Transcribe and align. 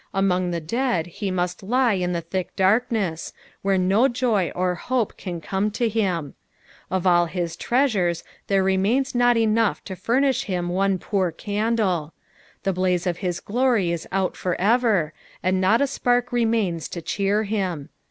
Among 0.15 0.49
the 0.49 0.59
dead 0.59 1.05
he 1.05 1.29
must 1.29 1.61
1m 1.61 2.01
in 2.01 2.11
the 2.11 2.21
thick 2.21 2.55
darkness, 2.55 3.33
where 3.61 3.77
no 3.77 4.07
joy 4.07 4.51
or 4.55 4.73
hope 4.73 5.15
can 5.15 5.39
come 5.39 5.69
to 5.77 5.87
him. 5.87 6.33
Of 6.89 7.05
all 7.05 7.27
his 7.27 7.55
treaanres 7.55 8.23
there 8.47 8.63
remains 8.63 9.13
not 9.13 9.37
enough 9.37 9.83
to 9.83 9.95
furnish 9.95 10.45
him 10.45 10.69
one 10.69 10.97
poor 10.97 11.31
candle 11.31 12.15
\ 12.39 12.63
the 12.63 12.73
hlaie 12.73 12.97
27 12.99 13.13
418 13.13 13.13
EXPOSITIONS 13.13 13.13
OF 13.13 13.13
THE 13.13 13.19
PaA.LMS. 13.19 13.21
o( 13.21 13.25
his 13.27 13.39
glory 13.41 13.91
la 14.19 14.23
out 14.25 14.35
for 14.37 14.55
ever, 14.59 15.13
and 15.43 15.61
not 15.61 15.81
ft 15.81 15.87
spark 15.89 16.29
remfting 16.31 16.89
to 16.89 17.01
cheer 17.03 17.43
him. 17.43 17.89